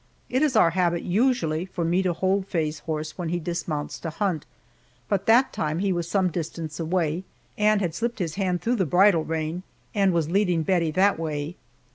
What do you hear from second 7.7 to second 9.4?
had slipped his hand through the bridle